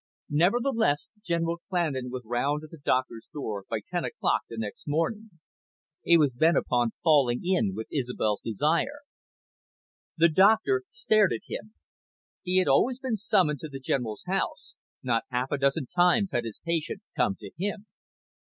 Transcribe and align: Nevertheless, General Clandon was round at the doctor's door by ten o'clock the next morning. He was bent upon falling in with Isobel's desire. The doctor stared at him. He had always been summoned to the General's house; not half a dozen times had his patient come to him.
Nevertheless, 0.31 1.09
General 1.23 1.61
Clandon 1.69 2.09
was 2.09 2.23
round 2.25 2.63
at 2.63 2.71
the 2.71 2.79
doctor's 2.79 3.29
door 3.31 3.65
by 3.69 3.81
ten 3.85 4.03
o'clock 4.03 4.41
the 4.49 4.57
next 4.57 4.87
morning. 4.87 5.29
He 6.01 6.17
was 6.17 6.31
bent 6.31 6.57
upon 6.57 6.93
falling 7.03 7.45
in 7.45 7.75
with 7.75 7.85
Isobel's 7.91 8.41
desire. 8.43 9.01
The 10.17 10.29
doctor 10.29 10.85
stared 10.89 11.31
at 11.33 11.41
him. 11.47 11.75
He 12.41 12.57
had 12.57 12.67
always 12.67 12.97
been 12.97 13.15
summoned 13.15 13.59
to 13.59 13.69
the 13.69 13.79
General's 13.79 14.23
house; 14.25 14.73
not 15.03 15.25
half 15.29 15.51
a 15.51 15.57
dozen 15.59 15.85
times 15.85 16.31
had 16.31 16.45
his 16.45 16.59
patient 16.65 17.03
come 17.15 17.35
to 17.35 17.51
him. 17.55 17.85